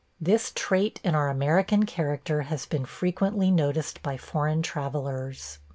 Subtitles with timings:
[0.19, 5.59] This trait in our American character has been frequently noticed by foreign travelers.